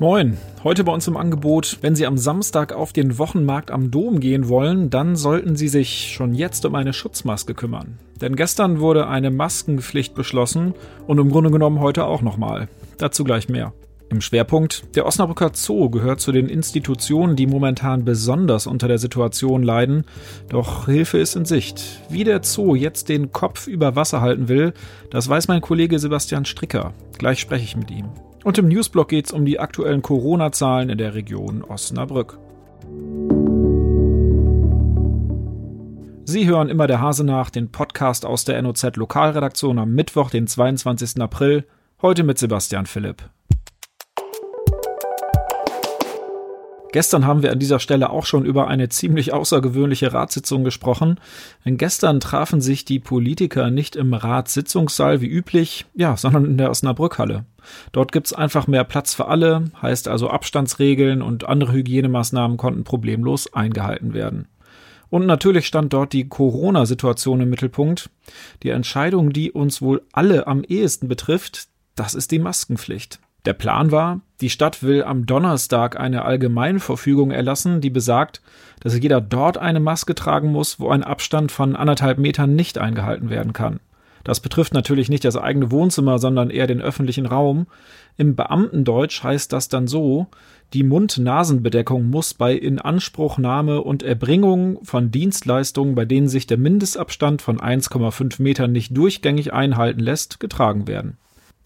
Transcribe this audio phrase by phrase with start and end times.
[0.00, 4.20] Moin, heute bei uns im Angebot, wenn Sie am Samstag auf den Wochenmarkt am Dom
[4.20, 7.98] gehen wollen, dann sollten Sie sich schon jetzt um eine Schutzmaske kümmern.
[8.20, 10.74] Denn gestern wurde eine Maskenpflicht beschlossen
[11.08, 12.68] und im Grunde genommen heute auch nochmal.
[12.98, 13.72] Dazu gleich mehr.
[14.08, 19.64] Im Schwerpunkt, der Osnabrücker Zoo gehört zu den Institutionen, die momentan besonders unter der Situation
[19.64, 20.04] leiden.
[20.48, 22.02] Doch Hilfe ist in Sicht.
[22.08, 24.74] Wie der Zoo jetzt den Kopf über Wasser halten will,
[25.10, 26.94] das weiß mein Kollege Sebastian Stricker.
[27.18, 28.10] Gleich spreche ich mit ihm.
[28.44, 32.38] Und im Newsblog geht es um die aktuellen Corona-Zahlen in der Region Osnabrück.
[36.24, 40.46] Sie hören immer der Hase nach, den Podcast aus der NOZ Lokalredaktion am Mittwoch, den
[40.46, 41.20] 22.
[41.20, 41.64] April,
[42.02, 43.22] heute mit Sebastian Philipp.
[46.92, 51.20] Gestern haben wir an dieser Stelle auch schon über eine ziemlich außergewöhnliche Ratssitzung gesprochen.
[51.64, 56.70] Denn gestern trafen sich die Politiker nicht im Ratssitzungssaal wie üblich, ja, sondern in der
[56.70, 57.44] Osnabrückhalle.
[57.92, 63.52] Dort gibt's einfach mehr Platz für alle, heißt also Abstandsregeln und andere Hygienemaßnahmen konnten problemlos
[63.52, 64.48] eingehalten werden.
[65.10, 68.10] Und natürlich stand dort die Corona-Situation im Mittelpunkt.
[68.62, 73.18] Die Entscheidung, die uns wohl alle am ehesten betrifft, das ist die Maskenpflicht.
[73.44, 78.42] Der Plan war, die Stadt will am Donnerstag eine Allgemeinverfügung erlassen, die besagt,
[78.80, 83.30] dass jeder dort eine Maske tragen muss, wo ein Abstand von anderthalb Metern nicht eingehalten
[83.30, 83.80] werden kann.
[84.28, 87.66] Das betrifft natürlich nicht das eigene Wohnzimmer, sondern eher den öffentlichen Raum.
[88.18, 90.26] Im Beamtendeutsch heißt das dann so,
[90.74, 97.58] die Mund-Nasen-Bedeckung muss bei Inanspruchnahme und Erbringung von Dienstleistungen, bei denen sich der Mindestabstand von
[97.58, 101.16] 1,5 Metern nicht durchgängig einhalten lässt, getragen werden.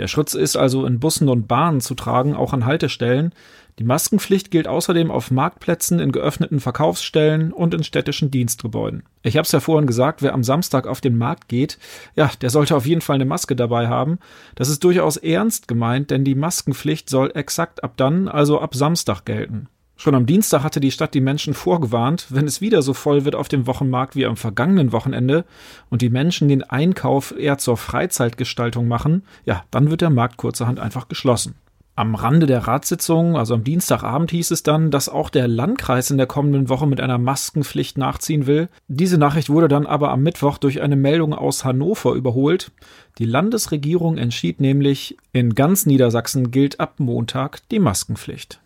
[0.00, 3.34] Der Schutz ist also in Bussen und Bahnen zu tragen, auch an Haltestellen.
[3.78, 9.02] Die Maskenpflicht gilt außerdem auf Marktplätzen, in geöffneten Verkaufsstellen und in städtischen Dienstgebäuden.
[9.22, 11.78] Ich habe es ja vorhin gesagt, wer am Samstag auf den Markt geht,
[12.16, 14.18] ja, der sollte auf jeden Fall eine Maske dabei haben.
[14.54, 19.26] Das ist durchaus ernst gemeint, denn die Maskenpflicht soll exakt ab dann, also ab Samstag
[19.26, 19.68] gelten.
[20.00, 23.34] Schon am Dienstag hatte die Stadt die Menschen vorgewarnt, wenn es wieder so voll wird
[23.34, 25.44] auf dem Wochenmarkt wie am vergangenen Wochenende
[25.90, 30.80] und die Menschen den Einkauf eher zur Freizeitgestaltung machen, ja, dann wird der Markt kurzerhand
[30.80, 31.54] einfach geschlossen.
[31.96, 36.16] Am Rande der Ratssitzung, also am Dienstagabend, hieß es dann, dass auch der Landkreis in
[36.16, 38.70] der kommenden Woche mit einer Maskenpflicht nachziehen will.
[38.88, 42.72] Diese Nachricht wurde dann aber am Mittwoch durch eine Meldung aus Hannover überholt.
[43.18, 48.60] Die Landesregierung entschied nämlich, in ganz Niedersachsen gilt ab Montag die Maskenpflicht.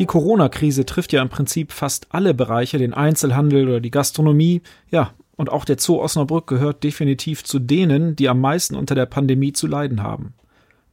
[0.00, 4.62] Die Corona-Krise trifft ja im Prinzip fast alle Bereiche, den Einzelhandel oder die Gastronomie.
[4.88, 9.04] Ja, und auch der Zoo Osnabrück gehört definitiv zu denen, die am meisten unter der
[9.04, 10.32] Pandemie zu leiden haben.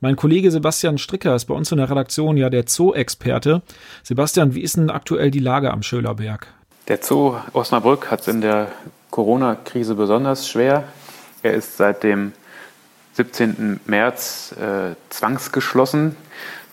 [0.01, 3.62] Mein Kollege Sebastian Stricker ist bei uns in der Redaktion ja der Zoo-Experte.
[4.03, 6.47] Sebastian, wie ist denn aktuell die Lage am Schölerberg?
[6.89, 8.68] Der Zoo Osnabrück hat es in der
[9.12, 10.84] Corona-Krise besonders schwer.
[11.44, 12.34] Er ist seit dem
[13.13, 13.79] 17.
[13.85, 16.18] März äh, zwangsgeschlossen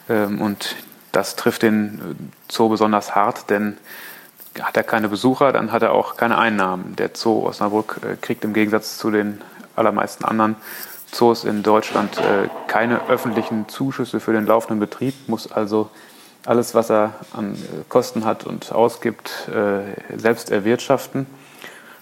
[0.08, 0.74] ähm, und
[1.14, 3.76] das trifft den äh, Zoo besonders hart, denn
[4.60, 6.94] hat er keine Besucher, dann hat er auch keine Einnahmen.
[6.96, 9.40] Der Zoo Osnabrück äh, kriegt im Gegensatz zu den
[9.76, 10.56] allermeisten anderen
[11.10, 15.90] Zoos in Deutschland äh, keine öffentlichen Zuschüsse für den laufenden Betrieb, muss also
[16.44, 17.56] alles, was er an
[17.88, 19.48] Kosten hat und ausgibt,
[20.14, 21.24] selbst erwirtschaften.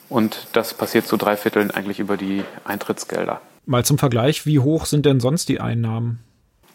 [0.08, 3.40] Und das passiert zu drei Vierteln eigentlich über die Eintrittsgelder.
[3.66, 6.18] Mal zum Vergleich, wie hoch sind denn sonst die Einnahmen?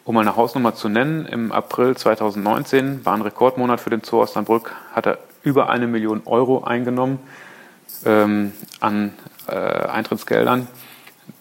[0.07, 4.21] Um mal eine Hausnummer zu nennen, im April 2019 war ein Rekordmonat für den Zoo
[4.21, 7.19] Osnabrück, hat er über eine Million Euro eingenommen
[8.05, 9.11] ähm, an
[9.49, 10.69] äh, Eintrittsgeldern.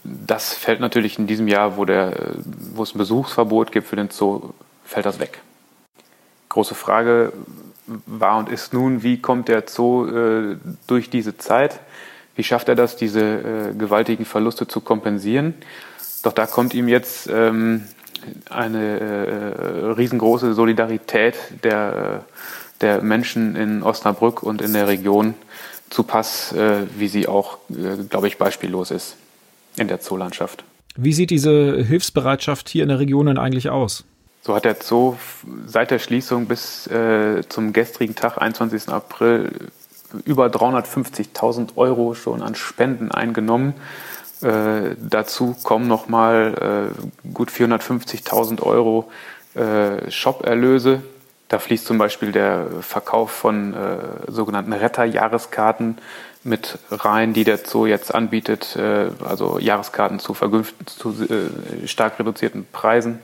[0.02, 2.34] Das fällt natürlich in diesem Jahr, wo, der,
[2.74, 4.50] wo es ein Besuchsverbot gibt für den Zoo,
[4.84, 5.40] fällt das weg.
[6.48, 7.32] Große Frage
[8.06, 10.56] war und ist nun, wie kommt der Zoo äh,
[10.88, 11.78] durch diese Zeit?
[12.34, 15.54] Wie schafft er das, diese äh, gewaltigen Verluste zu kompensieren?
[16.24, 17.86] Doch da kommt ihm jetzt ähm,
[18.50, 21.34] eine äh, riesengroße Solidarität
[21.64, 22.24] der,
[22.80, 25.34] der Menschen in Osnabrück und in der Region
[25.90, 29.16] zu Pass, äh, wie sie auch, äh, glaube ich, beispiellos ist
[29.76, 30.64] in der Zoolandschaft.
[30.96, 34.04] Wie sieht diese Hilfsbereitschaft hier in der Region denn eigentlich aus?
[34.42, 35.16] So hat der Zoo
[35.66, 38.88] seit der Schließung bis äh, zum gestrigen Tag, 21.
[38.88, 39.50] April,
[40.24, 43.74] über 350.000 Euro schon an Spenden eingenommen.
[44.42, 46.92] Äh, dazu kommen nochmal
[47.24, 49.10] äh, gut 450.000 Euro
[49.54, 51.02] äh, Shop-Erlöse.
[51.48, 53.98] Da fließt zum Beispiel der Verkauf von äh,
[54.30, 55.98] sogenannten Retter-Jahreskarten
[56.42, 62.66] mit rein, die der Zoo jetzt anbietet, äh, also Jahreskarten zu, zu äh, stark reduzierten
[62.72, 63.20] Preisen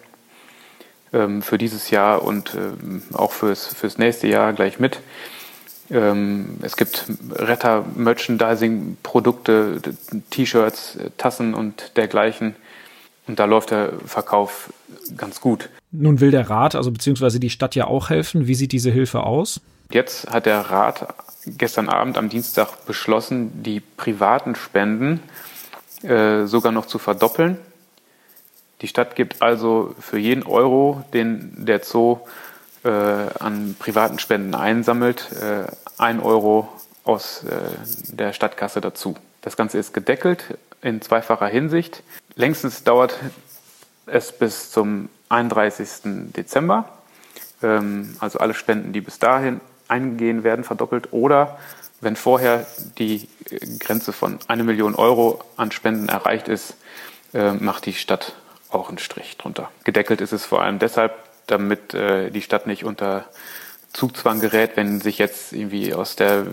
[1.12, 5.00] ähm, für dieses Jahr und ähm, auch fürs, fürs nächste Jahr gleich mit.
[5.92, 9.80] Ähm, es gibt Retter-Merchandising-Produkte,
[10.30, 12.56] T-Shirts, Tassen und dergleichen.
[13.26, 14.72] Und da läuft der Verkauf
[15.16, 15.68] ganz gut.
[15.92, 18.46] Nun will der Rat, also beziehungsweise die Stadt ja auch helfen.
[18.46, 19.60] Wie sieht diese Hilfe aus?
[19.90, 21.14] Jetzt hat der Rat
[21.46, 25.20] gestern Abend am Dienstag beschlossen, die privaten Spenden
[26.02, 27.58] äh, sogar noch zu verdoppeln.
[28.80, 32.20] Die Stadt gibt also für jeden Euro, den der Zoo
[32.84, 35.67] äh, an privaten Spenden einsammelt, äh,
[35.99, 36.69] ein Euro
[37.05, 37.61] aus äh,
[38.08, 39.17] der Stadtkasse dazu.
[39.40, 42.02] Das Ganze ist gedeckelt in zweifacher Hinsicht.
[42.34, 43.19] Längstens dauert
[44.06, 46.32] es bis zum 31.
[46.37, 46.88] Dezember.
[47.62, 51.12] Ähm, also alle Spenden, die bis dahin eingehen werden, verdoppelt.
[51.12, 51.58] Oder
[52.00, 52.67] wenn vorher
[52.99, 53.29] die
[53.79, 56.75] Grenze von eine Million Euro an Spenden erreicht ist,
[57.32, 58.34] äh, macht die Stadt
[58.70, 59.70] auch einen Strich drunter.
[59.84, 61.14] Gedeckelt ist es vor allem deshalb,
[61.46, 63.26] damit äh, die Stadt nicht unter
[63.92, 66.46] Zugzwang gerät, wenn sich jetzt irgendwie aus der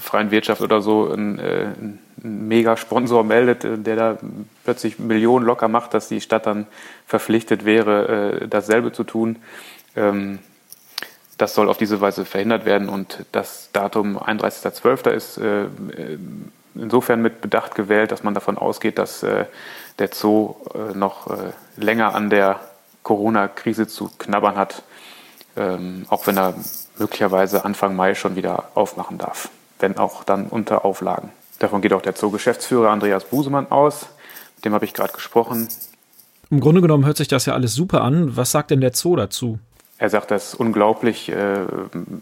[0.00, 4.18] freien Wirtschaft oder so ein, äh, ein Mega-Sponsor meldet, äh, der da
[4.64, 6.66] plötzlich Millionen locker macht, dass die Stadt dann
[7.06, 9.36] verpflichtet wäre, äh, dasselbe zu tun.
[9.94, 10.38] Ähm,
[11.36, 15.10] das soll auf diese Weise verhindert werden und das Datum 31.12.
[15.10, 15.66] ist äh,
[16.74, 20.56] insofern mit Bedacht gewählt, dass man davon ausgeht, dass der Zoo
[20.94, 21.30] noch
[21.76, 22.60] länger an der
[23.06, 24.82] Corona-Krise zu knabbern hat,
[25.56, 26.54] ähm, auch wenn er
[26.98, 29.48] möglicherweise Anfang Mai schon wieder aufmachen darf,
[29.78, 31.30] wenn auch dann unter Auflagen.
[31.60, 34.08] Davon geht auch der Zoo-Geschäftsführer Andreas Busemann aus,
[34.56, 35.68] mit dem habe ich gerade gesprochen.
[36.50, 38.36] Im Grunde genommen hört sich das ja alles super an.
[38.36, 39.60] Was sagt denn der Zoo dazu?
[39.98, 41.60] Er sagt, das ist unglaublich, äh,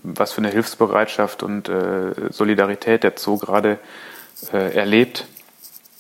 [0.03, 3.79] was für eine Hilfsbereitschaft und äh, Solidarität der Zoo gerade
[4.53, 5.27] äh, erlebt.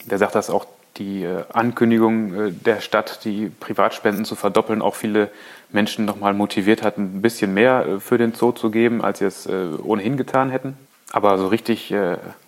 [0.04, 4.94] Der sagt, dass auch die äh, Ankündigung äh, der Stadt, die Privatspenden zu verdoppeln, auch
[4.94, 5.30] viele
[5.70, 9.24] Menschen nochmal motiviert hat, ein bisschen mehr äh, für den Zoo zu geben, als sie
[9.24, 10.76] es ohnehin getan hätten.
[11.12, 11.94] Aber so richtig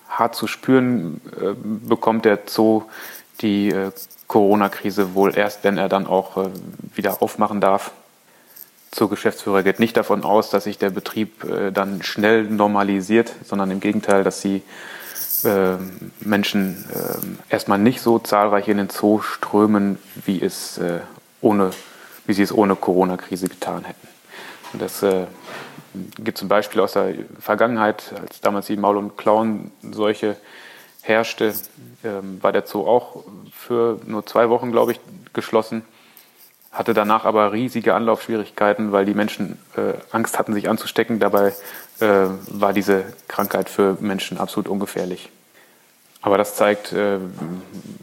[0.09, 1.21] hart zu spüren
[1.87, 2.83] bekommt der Zoo
[3.41, 3.73] die
[4.27, 6.49] Corona-Krise wohl erst, wenn er dann auch
[6.95, 7.93] wieder aufmachen darf.
[8.93, 14.25] Zoo-Geschäftsführer geht nicht davon aus, dass sich der Betrieb dann schnell normalisiert, sondern im Gegenteil,
[14.25, 14.63] dass sie
[16.21, 21.01] Menschen äh, erstmal nicht so zahlreich in den Zoo strömen, wie es äh,
[21.41, 21.71] ohne,
[22.27, 24.09] wie sie es ohne Corona-Krise getan hätten.
[24.73, 25.27] Und das äh,
[26.19, 30.37] gibt zum Beispiel aus der Vergangenheit, als damals die Maul- und Klauenseuche
[31.03, 31.55] herrschte,
[32.05, 35.01] ähm, war der Zoo auch für nur zwei Wochen, glaube ich,
[35.33, 35.83] geschlossen
[36.77, 41.19] hatte danach aber riesige Anlaufschwierigkeiten, weil die Menschen äh, Angst hatten, sich anzustecken.
[41.19, 41.55] Dabei
[42.01, 45.31] äh, war diese Krankheit für Menschen absolut ungefährlich.
[46.21, 47.19] Aber das zeigt, äh,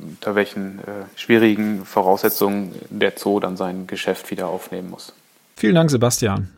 [0.02, 5.14] unter welchen äh, schwierigen Voraussetzungen der Zoo dann sein Geschäft wieder aufnehmen muss.
[5.56, 6.50] Vielen Dank, Sebastian.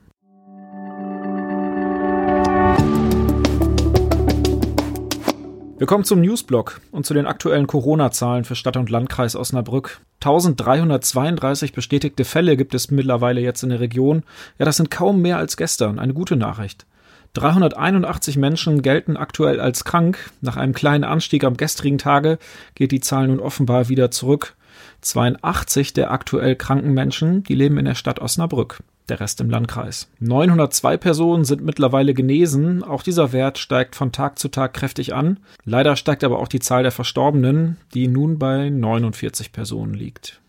[5.78, 10.00] Wir kommen zum Newsblock und zu den aktuellen Corona-Zahlen für Stadt und Landkreis Osnabrück.
[10.22, 14.24] 1332 bestätigte Fälle gibt es mittlerweile jetzt in der Region.
[14.58, 16.00] Ja, das sind kaum mehr als gestern.
[16.00, 16.86] Eine gute Nachricht.
[17.34, 20.32] 381 Menschen gelten aktuell als krank.
[20.40, 22.40] Nach einem kleinen Anstieg am gestrigen Tage
[22.76, 24.56] geht die Zahl nun offenbar wieder zurück.
[25.02, 28.80] 82 der aktuell kranken Menschen, die leben in der Stadt Osnabrück
[29.10, 30.10] der Rest im Landkreis.
[30.20, 32.84] 902 Personen sind mittlerweile genesen.
[32.84, 35.40] Auch dieser Wert steigt von Tag zu Tag kräftig an.
[35.64, 40.42] Leider steigt aber auch die Zahl der Verstorbenen, die nun bei 49 Personen liegt.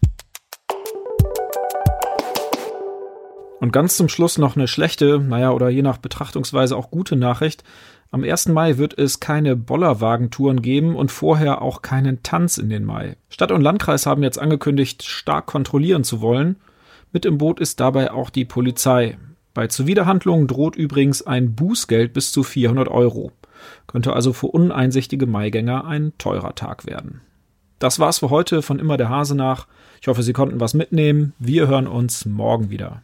[3.61, 7.65] Und ganz zum Schluss noch eine schlechte, naja, oder je nach Betrachtungsweise auch gute Nachricht.
[8.11, 8.49] Am 1.
[8.49, 13.17] Mai wird es keine Bollerwagentouren geben und vorher auch keinen Tanz in den Mai.
[13.29, 16.57] Stadt und Landkreis haben jetzt angekündigt, stark kontrollieren zu wollen.
[17.17, 19.17] Mit im Boot ist dabei auch die Polizei.
[19.55, 23.33] Bei Zuwiderhandlungen droht übrigens ein Bußgeld bis zu 400 Euro.
[23.87, 27.23] Könnte also für uneinsichtige Maigänger ein teurer Tag werden.
[27.79, 29.67] Das war's für heute von immer der Hase nach.
[30.03, 31.33] Ich hoffe, Sie konnten was mitnehmen.
[31.39, 33.01] Wir hören uns morgen wieder.